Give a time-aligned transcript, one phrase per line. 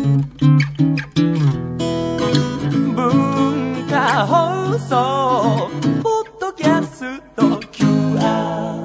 [0.00, 0.24] 文
[3.86, 5.70] 化放送
[6.02, 8.80] ポッドキャスト QR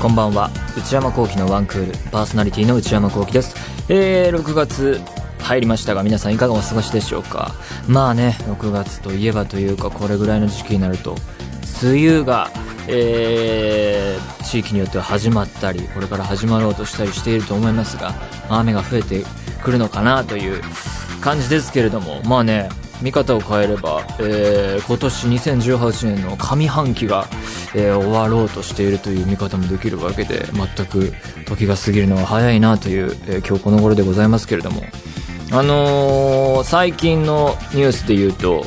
[0.00, 0.50] こんばんは。
[0.78, 1.92] 内山聖輝のワンクール。
[2.10, 3.54] パーソナリティの内山聖輝です。
[3.88, 5.00] えー、6月
[5.46, 7.54] 入りましたが皆さんいかがお過ごしでしょうか？
[7.88, 11.14] まあね6月といえばというかこれぐらいの時期になると
[11.82, 12.50] 梅雨が
[12.88, 18.14] えー、地域によっては始まったりこれから始まろうとしたりしていると思いますが
[18.48, 19.24] 雨が増えて
[19.62, 20.62] くるのかなという
[21.20, 22.68] 感じですけれどもまあね
[23.02, 27.26] 見方を変えれば、えー今年2018年の上半期が、
[27.74, 31.12] えー終わろうとしているという見方もできるわけで全く
[31.46, 34.82] 時が過ぎるのは早いなという、えー今日この頃でございますけれども。
[35.52, 38.64] あのー最近のニュースで言うと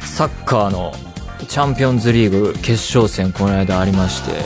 [0.00, 0.92] サッカーの
[1.48, 4.44] チャンピオンズリーグ決勝戦この間ありまして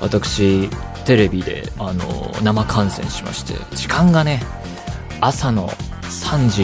[0.00, 0.68] 私
[1.04, 4.40] テレビで、あのー生観戦しまして時間がね
[5.20, 6.62] 朝の3時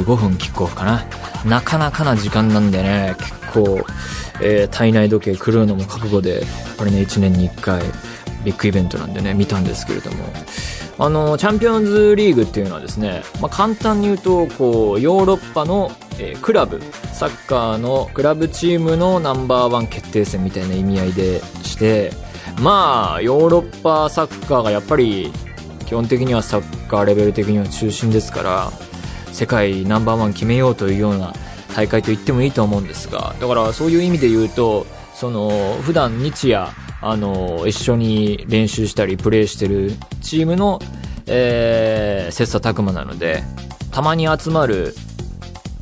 [0.00, 1.04] 45分キックオフかな。
[1.44, 3.84] なかなかな時間なんでね結構、
[4.42, 6.42] えー体内時計狂うのも覚悟で
[6.78, 7.82] これね1年に1回
[8.44, 10.24] ビッグイベントなんでね見たんですけれども。
[10.98, 16.80] あのチャンピオンズリーグっていうのはですね、まあ、簡単に言うとこうヨーロッパの、えークラブ
[17.12, 22.12] サッカーのクラブチームのナンバーワン決定戦みたいな意味合いでして
[22.60, 25.32] まあヨーロッパサッカーがやっぱり
[25.86, 28.70] 基本的にはサッカーレベル的には中心ですから
[29.32, 31.32] 世界ナンバーワン決めようというような
[31.74, 36.68] 大会と言ってもいいと思うんですがだからそういう意味で言うとその普段日夜
[37.06, 40.80] あの一緒に練習したりプレーしてるチームの、
[41.26, 43.42] えー、切磋琢磨なので
[43.90, 44.94] たまに集まる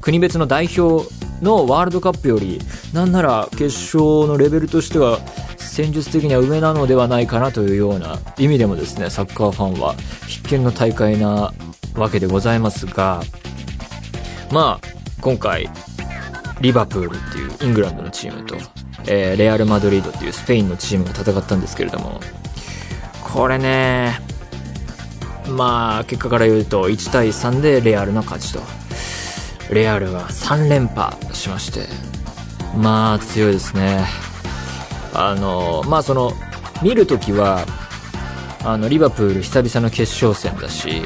[0.01, 1.09] 国別の代表
[1.41, 2.61] のワールドカップより
[2.93, 5.21] なんなら決勝のレベルとしては
[5.59, 9.95] 戦術的には上なのではないかなというような意味でもですねサッカーファンは
[10.27, 11.53] 必見の大会な
[11.95, 13.23] わけでございますが
[14.51, 14.89] まあ
[15.21, 15.71] 今回
[16.61, 18.57] リバプールっていうイングランドのチームと、
[19.07, 22.21] えーレアル・マドリードっていうスペインのチームが戦ったんですけれども。
[23.23, 24.21] これね
[25.49, 28.61] まあ結果から言うと1対3でレアルの勝ちと。
[29.71, 31.87] レアルが3連覇しまして。
[32.77, 34.05] まあ強いですね。
[35.15, 36.33] あのまあその
[36.83, 37.67] 見るときは
[38.65, 41.03] あのリバプール久々の決勝戦だし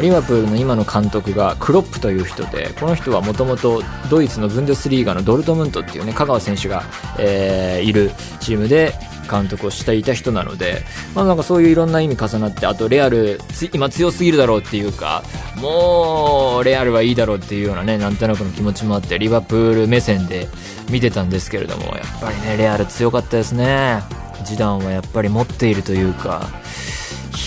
[0.00, 6.82] リバプールの今の監督がクロップという人でこの人はもともとドイツのブンデスリーガのドルトムントっていうね香川選手が、
[7.18, 8.94] えーいるチームで
[9.30, 10.82] 監督をしていた人なので、
[11.14, 13.38] まあ、なんかそういういろんな意味重なってあとレアル
[13.72, 15.22] 今強すぎるだろうっていうか
[15.56, 20.48] もうレアルはいいだろうっていうようなねなんとなくの気持ちもあってリバプール目線で
[20.90, 24.02] 見てたんですけれどもやっぱりねレアル強かったですね。
[24.44, 26.48] ジダンはやっぱり持っているというか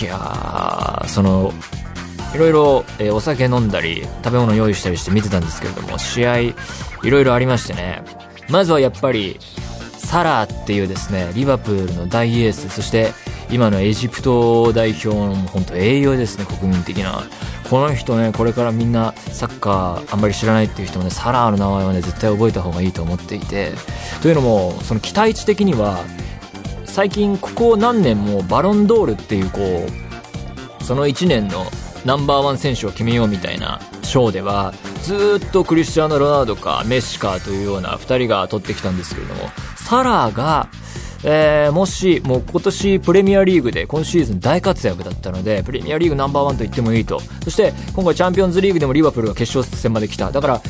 [0.00, 1.52] いやその
[2.34, 6.54] いろいろ、えーお酒飲んだり食べ物用意したりして見てたんですけれども試合い
[7.04, 8.02] ろいろありましてね。
[8.48, 9.38] まずはやっぱり
[9.98, 13.12] サラーっていうですねリバプールの大エースそして
[13.50, 17.22] 今のエジプト代表の本当英雄ですね国民的な。
[17.70, 23.72] この人ねこれからみんなサッカーあんまり知らないっていう人もねサラーの名前はね絶対覚えた方がいいと思っていて。
[24.22, 26.04] というのもその期待値的には
[26.84, 29.86] 最近ここ何年もバロンドールっていうこ
[30.80, 31.66] うその1年の
[32.04, 40.68] ナンバーワン選手を決めようみたいなショーではずっとクリスチャーノ・ロナウドかメッシかというような2人が取ってきたんですけれどもサラーが、
[41.24, 47.20] えーもしもう今年プレミアリーグで今シーズン大活躍だったのでプレミアリーグナンバーワンと言ってもいいと。
[47.42, 50.30] そして今回チャンピオンズリーグでもリバプールが決勝戦まで来た。
[50.30, 50.62] だから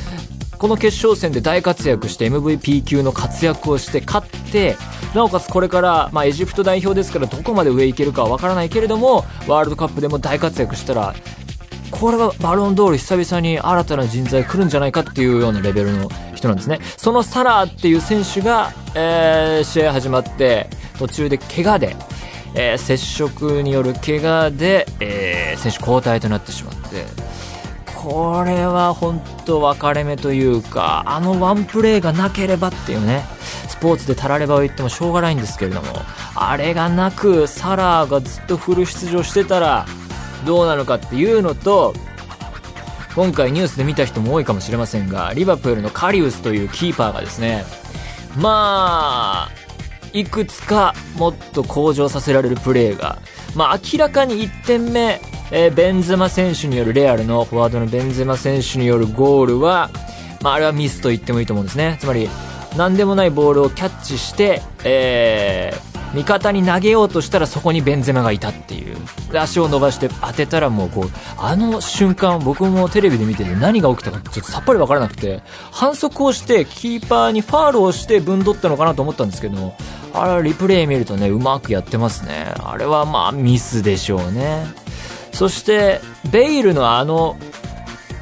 [0.64, 4.78] この決勝戦で大活躍して MVP 級の活躍をして勝って
[5.14, 11.14] なおかつこれから、まあ、エジプト代表ですからどこまで上行けるかは分からないけれどもワールドカップでも大活躍したら
[11.90, 16.78] これがバロンドール久々に新たな人材来るんじゃないかっていうようなレベルの人なんですね。
[16.96, 21.94] そのサラーっていう選手が、えー試合始まって途中で怪我で、
[22.54, 27.04] えー接触による怪我で、えー選手交代となってしまって
[28.04, 33.24] これは本当分かれ目というかあのワンプレーがなければっていうね
[33.66, 35.88] スポーツでたらればを言ってもしょうがないんですけれども
[36.34, 39.86] あれがなくサラーがずっとフル出場してたら
[40.44, 41.94] どうなのかっていうのと
[43.14, 47.64] 今回ニュースで見た人も多いかもしれませんがリバプールのカリウスというキーパーがですね
[48.36, 49.63] まあ
[50.14, 53.18] いくつかもっと向上させられるプレーが。
[53.54, 55.20] まあ、明らかに1点目、
[55.50, 59.90] えーベンゼマ選手によるレアルのフォワードのベンゼマ選手によるゴールは、
[60.40, 61.98] まあ、あれはミスと言ってもいいと思うんですね。
[62.00, 62.28] つまり
[62.76, 68.96] 何でもないボールをキャッチして、えー味方に投げようとしたらそこにベンゼマがいたっていう。
[69.32, 79.74] で足を伸ばして当てたらもうこうあの瞬間僕もテレビで見てて何が起きたかちょっとさっぱりわからなくて反則をしてキーパーにファールをして分取ったのかなと思ったんですけど
[80.12, 82.54] あれリプレイ見るとねうまくやってますね。
[82.60, 84.66] あれはまあミスでしょうね。
[85.32, 86.00] そして
[86.30, 87.36] ベイルのあの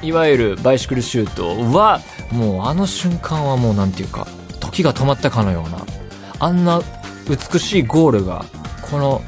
[0.00, 2.00] いわゆるバイシクルシュートは
[2.32, 4.26] もうあの瞬間はもうなんていうか
[4.60, 5.84] 時が止まったかのような。
[6.38, 6.80] あんな
[7.28, 8.44] 美しいゴールが
[8.90, 9.22] この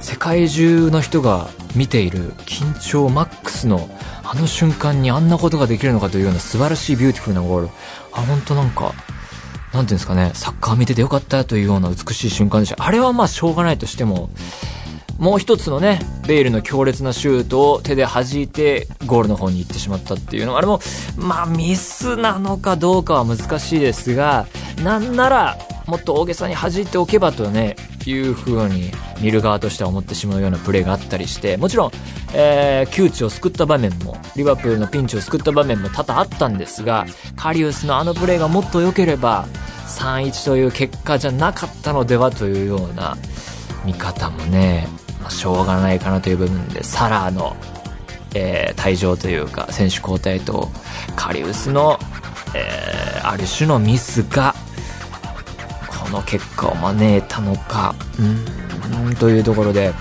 [0.00, 3.88] 世界中の人が見ている緊張マックスの
[4.24, 7.68] あの瞬間にあんなことができるのかというような素晴らしいビューティフルなゴール。
[8.12, 8.94] あ本当なんか
[9.72, 12.84] なんていうんですかねサッカー見ててよかったというような美しい瞬間でした。
[12.84, 14.30] あれはまあしょうがないとしても
[15.20, 20.80] もう一つのね、ベイルの強烈なシュートを手で弾いてゴールの方に行ってしまったっていうのは、あれも、
[21.18, 24.46] まあミスなのかどうかは難しいですが、
[24.82, 25.58] なんなら、
[25.90, 27.74] もっと大げさに弾いておけばとね、
[28.06, 31.90] いう風に見る側としては思ってしまうようなプレーがあったりして、もちろん、
[32.32, 39.48] えー、窮地を救った場面も、リバプールのピンチを救った場面も多々あったんですが、カリウスのあのプレーがもっと良ければ、
[39.88, 43.16] 3-1という結果じゃなかったのではというような
[43.84, 44.86] 見方もね、
[45.20, 47.56] まあしょうがないかなという部分で、サラーの、
[48.34, 50.70] えー退場というか、選手交代と、
[51.16, 51.98] カリウスの、
[52.54, 54.54] えーある種のミスが、
[56.10, 59.92] の結果を招いたのか、うーん、というところで、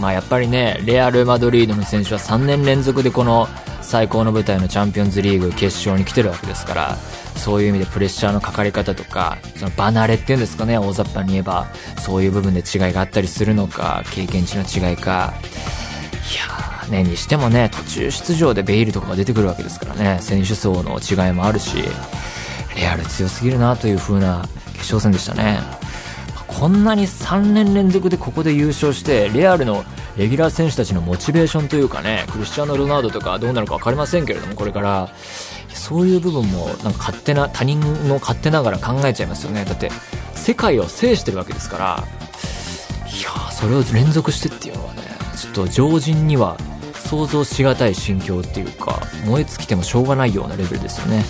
[0.00, 3.48] まあやっぱりね、レアル・マドリードの選手は3年連続でこの
[3.82, 6.96] 最高の舞台のチャンピオンズリーグ決勝に来てるわけですから、
[7.36, 11.66] そういう意味でプレッシャーのかかり方とか、その離れっていうんですかね、大雑把に言えば、
[11.98, 15.34] そういう部分で違いがあったりするのか、経験値の違いか、
[16.32, 21.76] いやーね、にしてもね、途中出場でベイルとかが出てくるわけですからね、選手層の違いもあるし、
[22.76, 24.48] レアル強すぎるなという風な
[24.80, 25.60] 決勝戦でしたね。
[26.46, 29.84] こんなに3年連続でここで優勝して、レアルの
[30.16, 35.08] レギュラー選手たちのモチベーションというかね、クリスチャーノ・ロナウドとかどうなるか分かりませんけれども、これから、
[35.72, 39.64] そういう部分もなんか勝手な、他人の勝手ながら考えちゃいますよね。
[39.64, 39.90] だって、
[40.34, 42.04] 世界を制してるわけですから、
[43.06, 45.02] いやそれを連続してっていうのはね、
[45.36, 46.56] ちょっと常人には
[46.94, 51.24] 想像しがたい心境っていうか、燃え尽きてもしょうがないようなレベルですよね。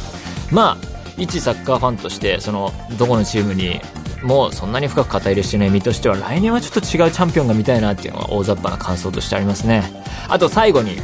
[0.50, 0.89] まあ、
[1.20, 3.80] 一サッカーファンとして、その、どこのチームに
[4.22, 9.82] もうそんなに深く肩入れしてない身としては、来年はちょっと違うチャンピオンが見たいなっていうのが大雑把な感想としてありますね。
[10.28, 10.96] あと最後に、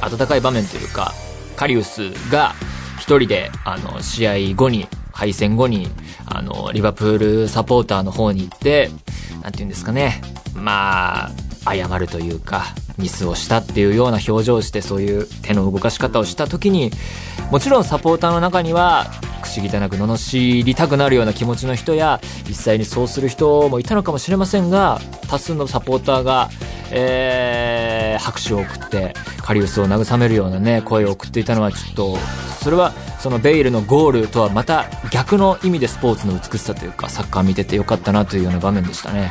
[0.00, 1.12] 温かい場面というか、
[1.56, 2.54] カリウスが
[2.98, 5.88] 一人で、あの、試合後に、敗戦後に、
[6.26, 8.90] あの、リバプールサポーターの方に行って、
[9.42, 10.22] なんて言うんですかね。
[10.54, 11.32] まあ、
[11.64, 12.66] 謝るというか、
[12.98, 16.90] ミスをしたっていうような表情をして、そういう手の動かし方をした時に、
[17.50, 19.06] もちろんサポーターの中には、
[19.42, 26.50] 口汚く罵りたくなるような気持ちの人や、実際にそうする人もいたのかもしれませんが、多数のサポーターが、
[26.90, 32.18] えー、拍手を送って、カリウスを慰めるようなね、声を送っていたのはちょっと、
[32.62, 39.30] それは、そのベイルのゴールとはまた逆の意味でスポーツの美しさというか、サッカー見ててよかったなというような場面でしたね。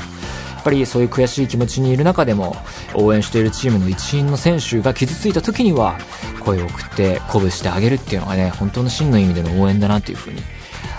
[0.64, 2.56] やっぱりそういう悔しい気持ちにいる中でも
[2.94, 5.98] 応援しているチームの一員の選手が傷ついた時には
[6.40, 10.42] 声を送って鼓舞してあげるっていうのがね本当の真の意味での応援だなというふうに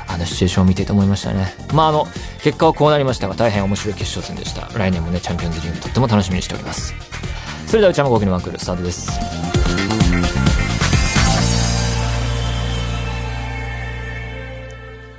[0.07, 1.55] あのシチュエーションを見ていて思いましたね。
[1.73, 2.07] まああの
[2.43, 4.69] 結果はこうなりましたが大変面白い決勝戦でした。
[4.79, 6.93] 来年もねチャンピオンズリーグとっても楽しみにしております。
[7.67, 9.11] それでは内山昂輝のワンクールスタートです。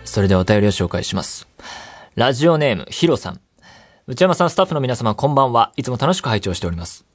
[0.03, 1.47] それではお便りを紹介します。
[2.13, 3.44] ラジオネームヒロさん。
[4.07, 5.71] 内山さん、スタッフの皆様、こんばんは。
[5.77, 7.05] いつも楽しく拝聴しております。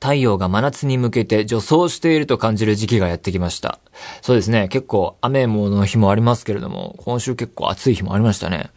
[0.00, 3.78] 太陽が真夏に向けて助走していると感じる時期がやってきました。
[4.22, 4.66] そうですね。
[4.66, 8.70] 結構雨もの日もありますけれども、今週結構暑い日もありましたね。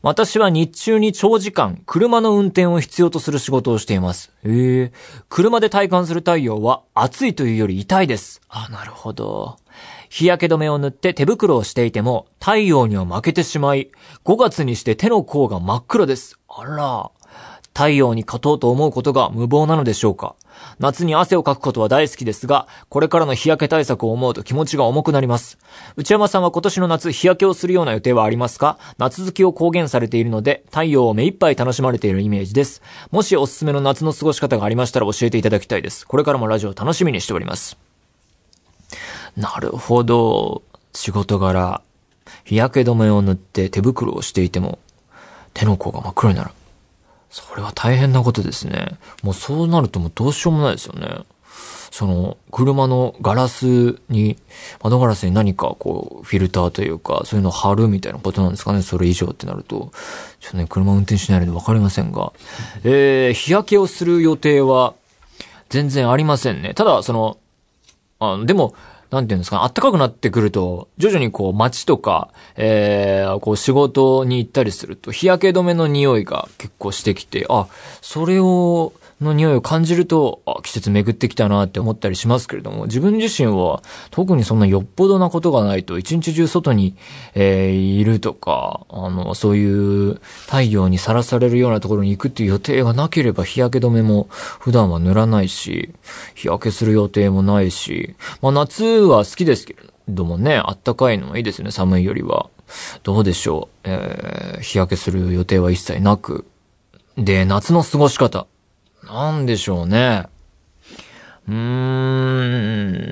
[0.00, 4.32] 私は日中に長時間、車の運転を必要とする仕事をしています。
[4.42, 4.92] へえ。
[5.28, 8.40] 車で体感する太陽は暑いというより痛いです。
[8.48, 9.58] あ、なるほど。
[10.08, 13.90] 日焼け止めを塗って手袋をしていても太陽には負けてしまい、
[14.24, 16.38] 5月にして手の甲が真っ黒です。
[16.48, 17.10] あら。
[17.74, 20.34] 太陽に勝とうと思うことが無謀なのでしょうか
[20.78, 25.58] 夏に汗をかくことは大好きですが、これからの日焼け対策を思うと気持ちが重くなります。
[25.94, 28.78] 内山さんは今年の夏日焼けをするような予定はありますか？
[28.96, 32.80] 夏好きを公言されているので、太陽を目いっぱい楽しまれているイメージです。
[33.10, 36.06] もしおすすめの夏の過ごし方がありましたら教えていただきたいです。
[36.06, 37.85] これからもラジオ楽しみにしております。
[39.36, 40.62] なるほど。
[40.94, 41.82] 仕事柄、
[42.44, 44.78] 日焼け止めを塗って手袋をしていても、
[45.52, 46.50] 手の甲が真っ黒になる。
[47.30, 48.98] それは大変なことですね。
[49.22, 51.24] もうそうなるともうどうしようもないですよね。
[51.90, 54.36] その、車のガラスに、
[54.82, 58.82] 窓ガラスに何かこう、フィルターというか、そういうのを貼るみたいなことなんですかね。
[58.82, 59.92] それ以上ってなると。
[60.40, 62.32] ちょっとね、車運転しないのでわかりませんが。
[62.84, 64.94] えー、日焼けをする予定は、
[65.68, 66.74] 全然ありませんね。
[66.74, 67.38] ただ、その、
[68.18, 68.74] あでも、
[69.16, 77.66] なんていうんですか、暖かくなってくると、徐々にこう街とか、えー、こう仕事に行ったりすると、日焼け止めの匂いが結構してきて、あ、
[78.02, 86.96] それをの匂いを感じると、あ、季節巡ってきたなって思ったりしますけれども、自分自身は特にそんなよっぽどなことがないと、一日中外に、
[87.34, 95.94] えー、いるとか、あの、そういう太陽にさらされるようなところに行くっていう予定がなければ日焼け止めも普段は塗らないし、
[96.34, 102.50] 日焼けする予定もないし、まあ夏は好きですけれどもね、あったかいのはいいですね、寒いよりは。
[103.02, 103.78] どうでしょう。
[103.84, 106.44] えー、日焼けする予定は一切なく。
[107.16, 108.46] で、夏の過ごし方。
[109.06, 110.26] なんでしょうね。
[111.48, 113.06] うーん、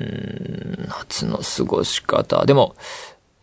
[0.87, 2.45] 夏の過ごし方。
[2.45, 2.75] でも、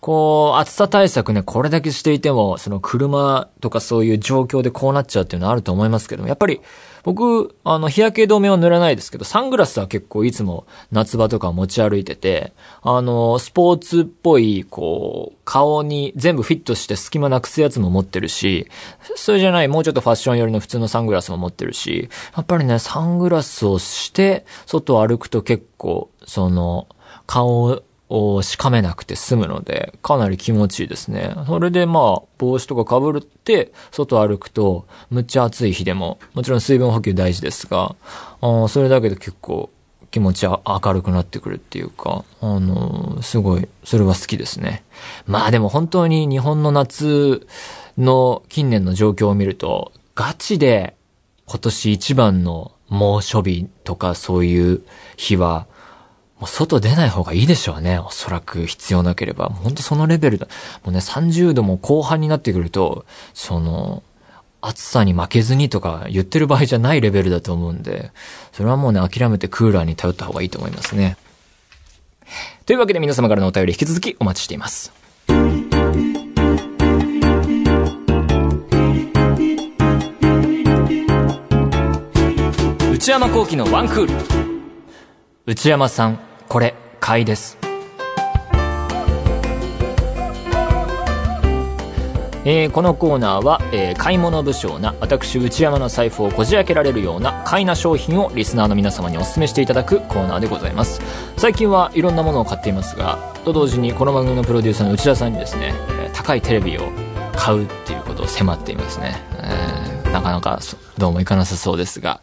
[0.01, 6.61] こう、暑さ対策ね、これだけしていても、その車とかそういう状況でこうなっちゃうっていうのはあると思いますけども、やっぱり、
[7.03, 18.69] 僕、あの、日焼け止めは塗らないですけど、サングラスは結構いつも夏場とか持ち歩いてて、あの、スポーツっぽい、こう、顔に全部フィットして隙間なくすやつも持ってるし、
[19.17, 26.87] それじゃない、もうちょっとファッション寄りの普通のサングラスも持ってるし、やっぱりね、サングラスをして、外を歩くと結構、その、
[27.27, 27.83] 顔
[28.13, 31.35] をしかめなくて済むので、かなり気持ちいいですね。
[31.47, 37.97] それでまあ、帽子とか被るって、外歩くと、むっちゃ暑い日でも、もちろん水分補給大事ですが、
[38.43, 39.71] あそれだけで結構
[40.11, 44.85] 気持ちは明るくなってくるっていうか、あのすごい、それは好きですね。
[45.27, 47.47] まあでも本当に日本の夏
[47.97, 50.95] の近年の状況を見ると、ガチで
[51.47, 54.83] 今年一番の猛暑日とかそういう
[55.17, 55.67] 日は、
[56.43, 58.01] もう外出ない方がいいでしょうね。
[58.01, 59.49] おそらく必要なければ。
[59.49, 60.49] 本当そのレベルだ。
[60.83, 64.03] もうね、30度も後半になってくると、その、
[64.61, 68.11] 暑さに負けずにとか言ってる場合じゃないレベルだと思うんで、
[68.51, 71.17] それはもうね、諦めてクーラーに頼った方がいいと思いますね。
[72.67, 74.93] というわけで皆様からのお便り引き続きお待ちしています。
[82.93, 84.43] 内山幸喜のワンクール。
[85.47, 87.57] 内山さん、これ、買いです。
[92.45, 101.01] えー、このコーナーは、えー、買い物不詳な私内山の財布をこじ開けられるような買いな商品をリスナーの皆様にお勧めしていただくコーナーでございます。
[101.39, 106.83] 最近はいろんなものを買っていますがと同時にこの番組のプロデューサーの内田さんにですね、えー、高いテレビを
[107.35, 110.61] 買うっていうことを迫っていますね、えー、なかなか
[110.99, 112.21] どうもいかなさそうですが、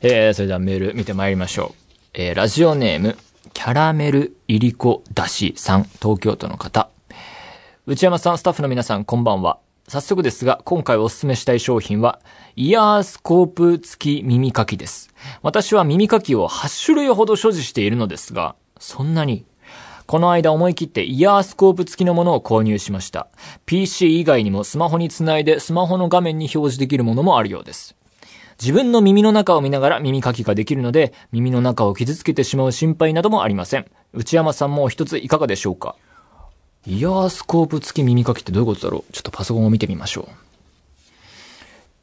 [0.00, 1.80] えー、それではメール見てまいりましょう、
[2.14, 6.90] えー、ラジオネームャラメルいりこだしさん、東京都の方。
[7.86, 9.58] 内山さん、スタッフの皆さん、こんばんは。
[9.88, 12.20] 早速ですが、今回お勧めしたい商品は、
[12.56, 15.14] イヤースコープ付き耳かきです。
[15.40, 19.46] 私は耳かきを8種類ほど所持しているのですが、そんなに
[20.06, 23.28] この間思い切ってイヤースコープ付きのものを購入しました。
[23.64, 27.96] PC 以外にもスマホにつないでスマホの画面に表示できるものもあるようです。
[28.60, 33.86] 自分の耳の中を見ながら耳かきができるので、耳の中を傷つけてしまう心配などもありません。
[34.12, 35.96] 内山さんも一ついかがでしょうか？
[36.86, 39.12] イヤースコープ付き耳かきってどういうことだろう？
[39.12, 40.26] ちょっとパソコンを見てみましょう。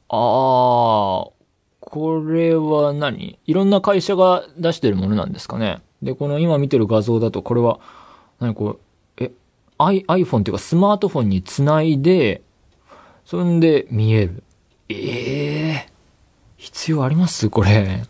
[0.10, 1.31] あー、
[1.79, 3.38] これは何？
[3.46, 7.79] いろんな会社が出してるものなんですかねで、この今見てる画像だと、これは、
[8.39, 8.79] 何こ
[9.17, 9.31] れ、え、
[9.77, 12.41] I、iPhone っていうかスマートフォンにつないで、
[13.24, 14.43] そんで見える。
[14.89, 15.90] ええ、
[16.61, 17.49] 必要あります？
[17.49, 18.03] これ。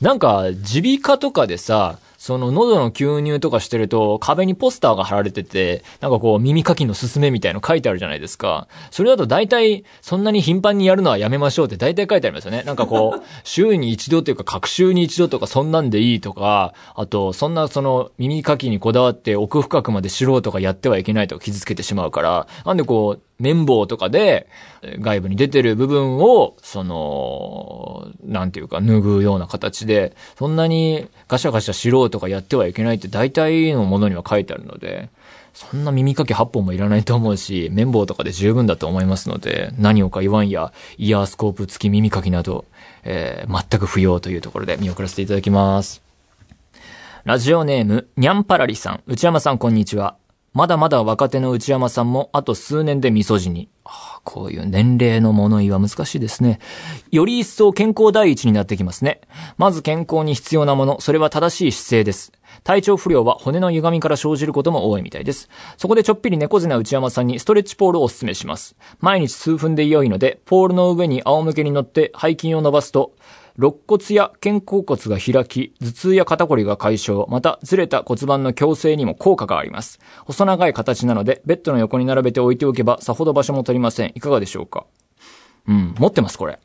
[0.00, 8.66] なんか、耳鼻科とかでさ、その喉の吸入とかしてると壁にポスターが貼られてて、なんかこう耳かきのすすめみたいの書いてあるじゃないですか。
[8.90, 12.64] それだと大体そんなに頻繁にやるのはやめましょうって大体書いてありますよね。
[12.64, 24.48] なんかこう、 週に一度というか各週に一度とかそんなんでいいとか、あとそんなその耳かきにこだわって奥深くまで知ろうとかやってはいけないとか傷つけてしまうから、なんでこう、綿棒とかで
[25.00, 35.10] 外部に出てる部分を、その、なんていうか、脱ぐような形で、そんなにガシャガシャしろとかやってはいけないって大体のものには書いてあるので、
[35.52, 42.66] そんな耳かき8本もいらないと思うし、綿棒とかで十分だと思いますので、何をか言わんや、イヤースコープ付き耳かきなど、
[43.04, 46.02] えー、全く不要というところで見送らせていただきます。
[47.24, 50.16] ラジオネーム、にゃんぱらりさん、内山さんこんにちは。
[50.56, 53.68] まだまだ若手の内山さんもあと数年で味噌汁に。
[53.84, 56.60] ああこういう年齢の物言いは難しいですね。
[57.10, 59.20] より一層健康第一になってきますね。
[59.58, 62.32] まず健康に必要なもの、それは正しい姿勢です。
[62.64, 65.50] 体調不良は骨の歪みから生じることも多いみたいです。
[65.76, 68.76] そこでちょっぴり猫背な内山さんにストレッチポールをお勧めします。
[68.98, 73.12] 毎日数分で良いので、ポールの上に仰向けに乗って背筋を伸ばすと、
[73.58, 79.98] 肋骨や肩甲骨が開き、頭痛や肩こりが解消、またずれた骨盤の矯正にも効果があります。
[80.24, 84.12] 細長い形なので、ベッドの横に並べて置いておけば、さほど場所も取りません。
[84.14, 84.84] いかがでしょうか？
[85.66, 86.58] うん、持ってます、これ。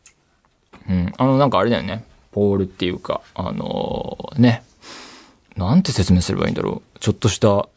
[0.89, 2.03] うん、あの、なんかあれだよね。
[2.31, 4.63] ポールっていうか、あのーね。
[5.55, 6.99] なんて説明すればいいんだろう。
[6.99, 7.67] ちょっとした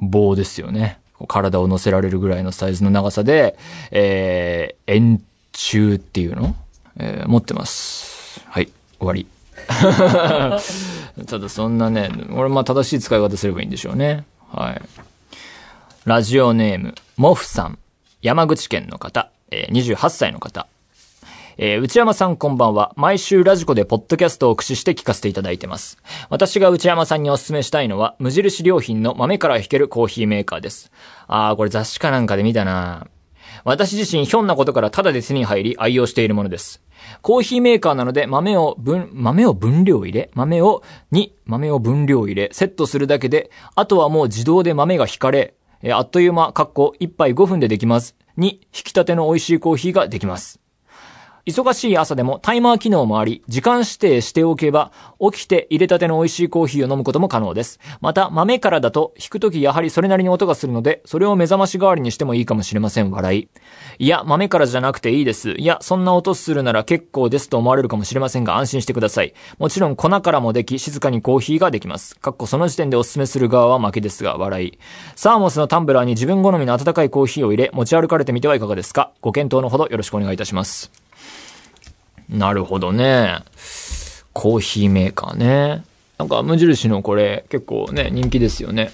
[0.00, 1.00] 棒ですよね。
[1.28, 3.56] 体を乗せられるぐらいのサイズの長さで、
[3.90, 5.22] えー、円
[5.52, 6.54] 柱っていうの、
[6.98, 8.15] えー持ってます。
[8.56, 9.26] はい、終わり。
[11.26, 14.24] ただそんなね、俺まあ正しい使い方すればいいんでしょうね。
[14.50, 14.82] はい。
[16.06, 17.78] ラジオネーム、モフさん。
[18.22, 20.66] 山口県の方、えー28歳の方。
[21.58, 22.94] えー内山さんこんばんは。
[22.96, 25.98] 毎週ラジコでポッドキャストを駆使して聞かせていただいてます。
[26.30, 30.90] 私が内山さんにお勧めしたいのは、無印良品の豆から引けるコーヒーメーカーです。
[31.28, 33.06] あー、これ雑誌かなんかで見たな
[33.66, 36.84] 私自身ひょんなことからただで手に入り愛用しているものです。
[37.20, 48.14] コーヒーメーカーなので豆を分、豆を分量入れ、豆を、に、豆を分量入れ、セットするだけで、あとはもう自動で豆が引かれ、えあっという間、かっこ1杯5分でできます。
[48.36, 50.60] に、引き立ての美味しいコーヒーができます。
[51.46, 57.78] 忙しい朝でもタイマー機能もあり、時間指定しておけば、起きて入れたての美味しいコーヒーを飲むことも可能です。
[58.00, 63.12] また、豆からだと、引くときやはりそれなりに音がするので、それを目覚まし代わりにしてもいいかもしれません。
[63.12, 63.48] 笑い。
[64.00, 65.52] いや、豆からじゃなくていいです。
[65.52, 69.32] いや、そんな音するなら結構ですと思われるかもしれませんが、安心してください。
[69.60, 72.16] もちろん粉からもでき、静かにコーヒーができます。
[72.16, 74.78] かっこその時点でおすすめする側は負けですが、笑い。
[75.14, 79.12] サーモスのタンブラーに自分好みの温かいコーヒーを入れ、持ち歩かれてみてはいかがですか？
[79.20, 81.05] ご検討のほどよろしくお願いいたします。
[82.28, 83.38] なるほどね。
[84.32, 85.84] コーヒーメーカーね。
[86.18, 88.90] なんか無印のこれ結構ね、人気ですよね。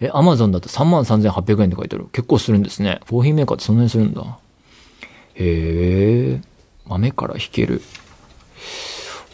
[0.00, 2.06] え、アマゾンだと33,800円って書いてある。
[2.12, 3.00] 結構するんですね。
[3.08, 4.22] コーヒーメーカーってそんなにするんだ。
[5.34, 6.40] へえ。
[6.86, 7.82] 豆から引ける。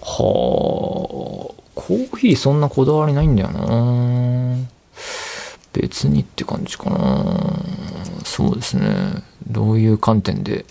[0.02, 1.58] はあ。
[1.74, 4.56] コーヒーそんなこだわりないんだよな
[5.72, 7.54] 別にって感じかな
[8.24, 9.22] そうですね。
[9.46, 10.66] どういう観点で、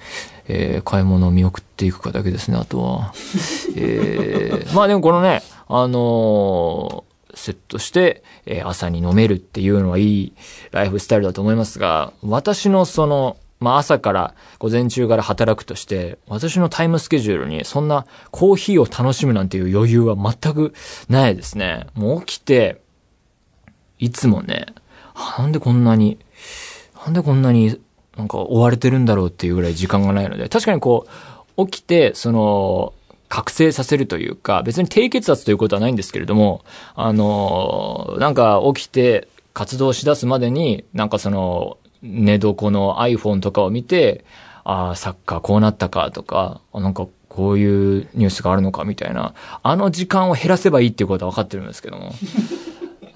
[0.47, 3.13] えー買い物を見送っていくかだけですね、あとは。
[3.75, 10.33] えーまあでもこのね、あのーセットして、えー朝に飲めるっていうのはいい
[10.71, 20.73] ライフスタイルだと思いますが、私のその、まあ朝から午前中から働くとして、私のタイムスケジュールにそんなコーヒーを楽しむなんていう余裕は全く
[21.09, 21.87] ないですね。
[21.93, 22.81] もう起きて、
[23.99, 24.67] いつもね、
[25.13, 26.19] あなんでこんなに、
[27.03, 27.79] なんでこんなに
[28.17, 31.07] なんか追われてるんだろうっていうぐらい時間がないので、確かにこ
[31.57, 32.93] う、起きて、その、
[33.29, 36.63] 覚醒させるというか、別に低血圧ということはないんですけれども、
[36.95, 44.23] あの、なんか起きて活動しだすまでに、なんかその、寝床の iPhone とかを見て、
[44.63, 52.13] ああ、サッカーこうなったかとか、なんかこういうニュースがあるのかみたいな、あの時間を減らせばいいっていうことは分かってるんですけども。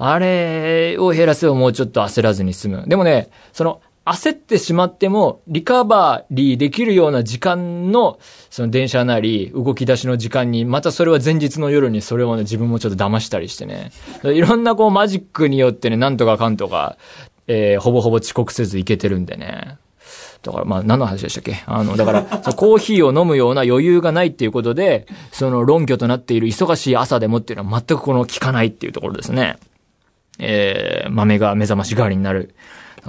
[0.03, 2.83] あれを減らせばもうちょっと焦らずに済む。
[2.87, 13.91] でもね、その、焦ってしまっても、リカバリーできるような時間の、その電車なり、動き出しの時間に、またそれは前日の夜にそれをね、自分もちょっと騙したりしてね。
[14.23, 16.97] いろんなこうマジックによってね、なんとかかんとか、
[17.47, 19.77] えーほぼほぼ遅刻せずいけてるんでね。
[20.41, 21.63] だから、まあ、何の話でしたっけ？
[21.67, 29.57] あの、だから、コーヒーを飲むような余裕がないっていうことで、その論拠となっている忙しい朝でもっていうのは全くこの効かないっていうところですね。
[30.39, 32.55] えー豆が目覚まし代わりになる。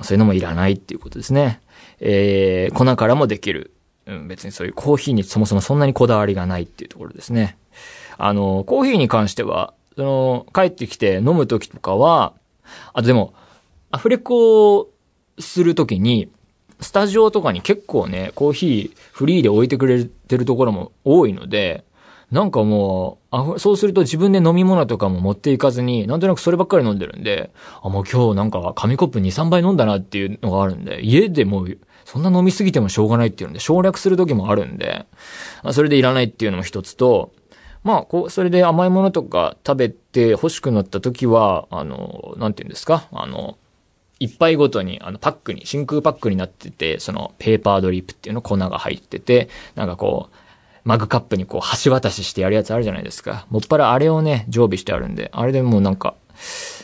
[0.02, 1.61] そういうのもいらないっていうことですね。
[2.00, 3.72] えー粉からもできる。
[4.07, 7.57] うん、別にそういうコーヒーにそもそもそんなにこだわりがないっていうところですね。
[8.18, 12.33] あの、コーヒーに関しては、その、帰ってきて飲むときとかは、
[12.92, 13.35] あとでも、
[13.90, 14.88] アフレコを
[15.38, 16.31] するときに、
[16.81, 21.85] スタジオとかに結構ね、コーヒーフリーで置いてくれてるところも多いので、
[22.33, 27.51] なんかもう、そうすると自分で飲み物とかも持っていかずに、なんとなくそればっかり飲んでるんで、
[27.83, 35.05] あ、もう今日なんか紙コップ2、3杯飲んだなっていうのがあるんで、家でもう、そんな飲みすぎてもしょうがないっていうので、省略する時もあるんで、
[35.73, 37.33] それでいらないっていうのも一つと、
[37.85, 43.59] まあ、こう、それで甘いものとか食べて欲しくなった時は、あの、なんて言うんですか、あの、
[44.21, 50.37] 一杯ごとに、あの、パックに、真空パックになってて、その、ペーパードリップっていうの粉が入ってて、なんかこう、
[50.85, 53.47] マグカップにこう、橋渡ししてやるやつあるじゃないですか。
[53.51, 56.14] もっぱらあれをね、常備してあるんで、あれでもうなんか、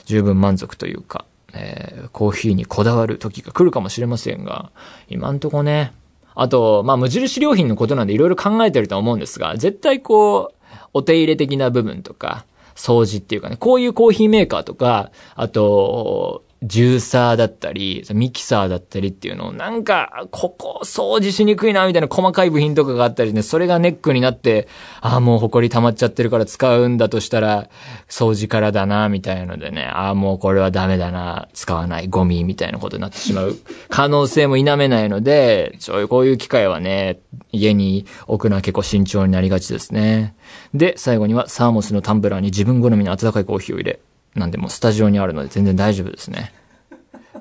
[0.04, 4.70] 十分満足というか、えーコーヒーにこだわる時が来るかもしれませんが、
[5.08, 5.92] 今んとこね、
[6.34, 10.54] あと、まあ、無印良品のことなんでいろいろ考えてるとは思うんですが、絶対こう、
[10.94, 12.44] お手入れ的な部分とか、
[12.76, 24.66] 掃除っていうかね、こういうコーヒーメーカーとか、あと、ジューサーだったり、ミキサーだったりっていうのを、なんか、ここ掃除しにくいな、みたいな細かい部品とかがあったりね、それがネックになって、
[25.00, 27.68] ああ、もう埃溜まっちゃってるから使うんだとしたら、
[28.08, 33.54] 掃除からだな、みたいなのでね、ああ、もうこれはダメだな、使わない、ゴミ、みたいなことになってしまう
[33.88, 37.20] 可能性も否めないので、そういう、こういう機会はね、
[37.52, 40.34] 家に置くのは結構慎重になりがちですね。
[40.74, 44.00] で、最後にはサーモスのタンブラーに自分好みの温かいコーヒーを入れ、
[44.38, 46.52] なんでもスタジオにあるので全然大丈夫ですね。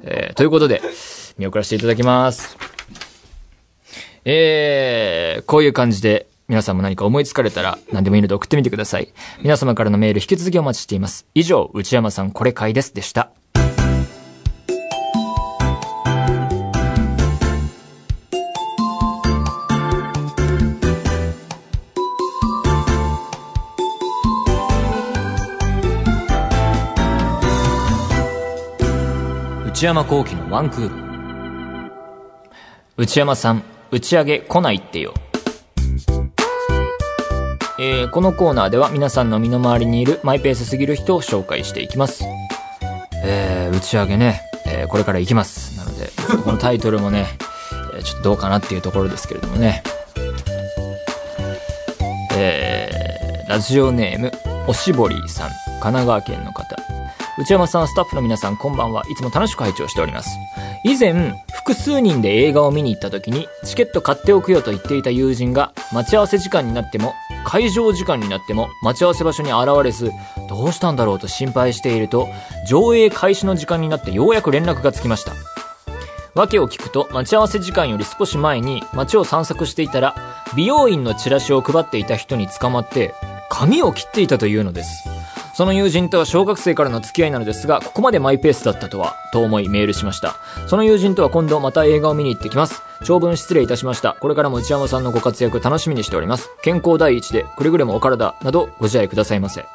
[0.03, 0.81] えー、ということで、
[1.37, 2.57] 見送らせていただきます。
[4.25, 9.13] えー、こういう感じで、皆さんも何か思いつかれたら何でもいいので送ってみてください。
[9.41, 11.25] 皆様からのメール引き続きお待ちしています。
[11.33, 13.31] 以上、内山さんこれ買いですでした。
[29.77, 31.91] 内山幸喜のワンクール。
[32.97, 33.61] 内山さん、
[33.91, 35.13] 打ち上げ来ないってよ。
[37.79, 42.23] えーこのコーナーでは皆さんの身の回りにいるマイペースすぎる人を紹介していきます。
[43.23, 45.77] えー打ち上げね、えーこれから行きます。
[45.77, 46.09] なので、
[46.43, 47.27] このタイトルもね、
[47.95, 49.83] えちょっとどうかなっていうところですけれどもね。
[52.35, 54.31] えーラジオネーム、
[54.67, 56.86] おしぼりさん、神奈川県の方。
[57.39, 59.03] 内山さん、スタッフの皆さん、こんばんは。
[59.11, 60.39] いつも楽しく拝聴しております。
[60.83, 67.13] 以前、複数人で映画を見に行った時に、チケット買っておくよと言っていた友人が、待ち合わせ時間になっても、
[67.45, 70.11] 会場時間になっても、待ち合わせ場所に現れず、
[70.49, 72.27] どうしたんだろうと心配していると、
[72.67, 75.33] 上映開始の時間になってようやく連絡がつきました。
[76.33, 80.15] 訳を聞くと、待ち合わせ時間より少し前に街を散策していたら、
[80.55, 83.13] 美容院のチラシを配っていた人に捕まって、
[83.49, 85.16] 髪を切っていたというのです。
[85.57, 90.35] その友人とは小学生からの付き合いなのですが、ここまでマイペースだったとは、と思いメールしました。
[90.67, 92.83] その友人とは今度また映画を見に行ってきます。
[93.03, 94.15] 長文失礼いたしました。
[94.21, 96.51] これからも内山さんのご活躍楽しみにしております。
[96.61, 99.61] 健康第一で、くれぐれもお体などご自愛くださいませ。
[99.61, 99.67] は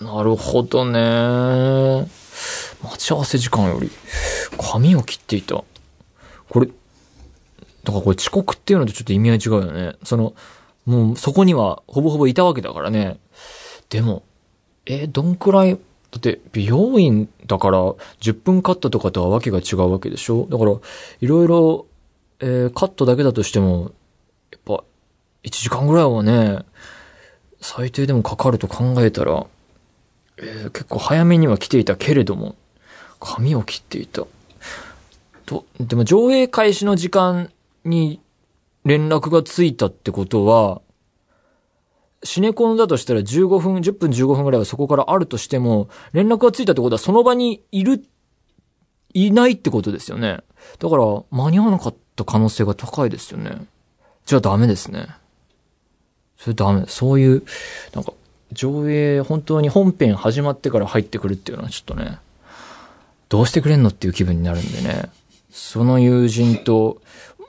[0.00, 2.08] あ、なるほどね。
[2.82, 3.90] 待ち合わせ時間より、
[4.56, 5.62] 髪を切っていた。
[6.48, 6.78] これ、だか
[7.98, 9.96] らこれ遅刻っていうのとちょっと意味合い違うよね。
[10.04, 10.32] その、
[10.86, 13.18] もうそこにはほぼほぼいたわけだからね。
[13.88, 14.22] でも、
[14.86, 15.78] え、どんくらい、だ
[16.18, 17.78] って美容院だから
[18.20, 20.46] 10分カットとかとはわけが違うわけでしょ？
[20.50, 20.72] だから、
[21.20, 21.86] いろいろ、
[22.40, 23.92] えーカットだけだとしても、
[24.52, 24.84] やっぱ、
[25.44, 26.60] 1時間ぐらいはね、
[27.60, 29.46] 最低でもかかると考えたら、
[30.36, 32.56] えー結構早めには来ていたけれども、
[33.20, 34.24] 髪を切っていた。
[35.46, 37.50] と、でも上映開始の時間
[37.84, 38.20] に
[38.84, 40.82] 連絡がついたってことは、
[42.22, 48.04] シネコンだとしたら15分、10分15分ぐらいはそこからあるとしても、連絡がついたってことはその場にいる、
[49.12, 50.40] いないってことですよね。
[50.78, 53.66] だから、間に合わなかった可能性が高いですよね。
[54.26, 55.08] じゃあダメですね。
[56.38, 56.84] それダメ。
[56.88, 57.42] そういう、
[57.94, 58.12] なんか、
[58.52, 62.18] 上映、本当に本編始まってから入ってくるっていうのはちょっとね、
[63.28, 65.10] どうしてくれんのっていう気分になるんでね。
[65.50, 67.00] その友人と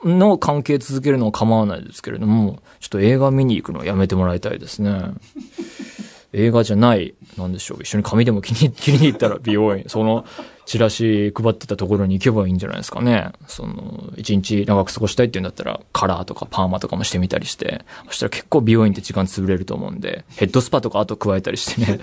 [0.06, 4.92] の関係続けるのは構わないですけれども、ちょっと映画見に行くのをやめてもらいたいですね。
[6.32, 7.82] 映画じゃない、なんでしょう。
[7.82, 10.24] 一緒に髪でも切り切りに 行ったら美容院、その
[10.66, 13.30] チラシ配ってたところに行けばいいんじゃないですかね。
[13.46, 22.00] その、一日長く過ごしたいって言うんだったら、カラーとかパーマとかもしてみたりして、そしたら結構美容院って時間潰れると思うんで、ヘッドスパとか後加えたりしてね、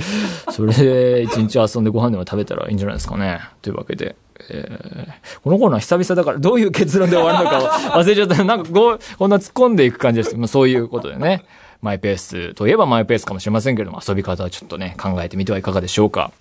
[0.49, 3.41] それで一日遊んでご飯でも食べたらいいんじゃないですかね。
[3.61, 4.15] というわけで、
[4.49, 7.67] えーこのコーナー久々だからどういう結論で終わるのか
[7.99, 8.43] 忘れちゃった。
[8.43, 10.37] なんかこう、こんな突っ込んでいく感じです。
[10.37, 11.43] まあそういうことでね。
[11.81, 16.31] マイペースといえばマイペースかもしれませんけれども、遊び方はちょっとね、考えてみてはいかがでしょうか。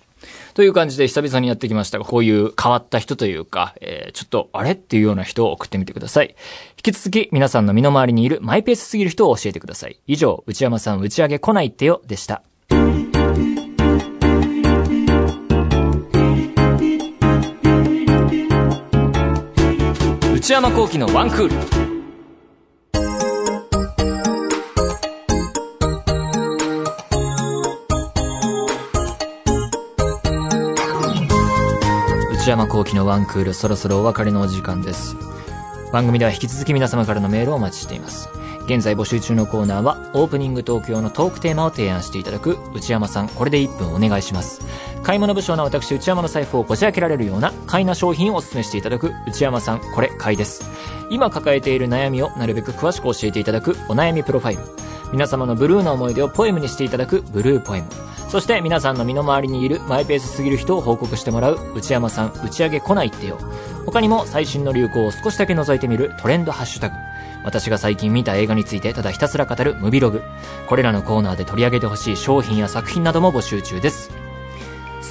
[0.53, 6.35] という感じで久々にやってきましたが、こういう変わった人というか、えーちょっとあれっていうような人を送ってみてください。
[6.85, 9.99] 引き続き皆さんの身の回りにいるマイペースすぎる人を教えてください。
[10.07, 12.41] 以上、内山さん打ち上げ来ないってよでした。
[20.43, 21.55] 内山幸喜のワンクール。
[32.33, 35.15] 内山幸喜のワンクール、そろそろお別れのお時間です。
[35.93, 38.27] 番組では引き続き皆様からのメールをお待ちしています。
[38.65, 44.59] 現在募集中のコーナーは、オープニング東京のトークテーマを提案していただく内山さん、これで1分お願いします。
[45.03, 50.63] 買い物不詳な私内山の財布をこじ開けられるような買いな商品をお勧めしていただく内山さん、これ買いです。
[51.09, 54.63] 今抱えている悩みをなるべく詳しく教えていただくお悩みプロファイル。
[55.11, 57.87] 皆様のブルーな思い出をポエムにしていただくブルーポエム。
[58.29, 63.37] そして皆さんの身の回りにいるマイペースすぎる人を報告してもらう内山さん打ち上げ来ないってよ。
[63.85, 66.95] 他にも最新の流行を少しだけ覗いてみるトレンドハッシュタグ。
[67.43, 70.23] 私が最近見た映画についてただひたすら語るムビログ。
[70.67, 74.22] これらのコーナーで取り上げてほしい商品や作品なども募集中です。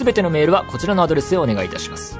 [0.02, 2.18] すべてのメールはこちらのアドレスへお願いいたします。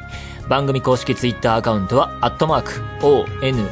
[0.49, 3.67] 番組公式ツイッターアカウントは、アットマーク、one,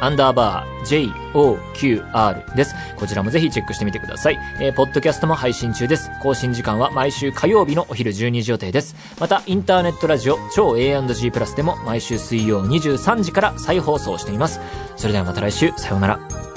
[0.00, 2.74] アンダーバー、joqr です。
[2.96, 4.38] こちらもぜひチェックしてみてください。
[4.60, 6.10] えー、ポッドキャストも配信中です。
[6.22, 8.94] 更新時間は毎週火曜日のお昼12時予定です。
[9.18, 14.60] また、インターネットラジオ、超 A&G プラスでも毎週水曜23時から再放送しています。
[14.96, 16.51] それではまた来週、さようなら。